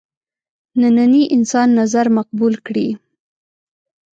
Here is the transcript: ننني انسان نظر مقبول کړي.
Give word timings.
ننني 0.79 1.23
انسان 1.35 1.67
نظر 1.81 2.05
مقبول 2.17 2.53
کړي. 2.67 2.87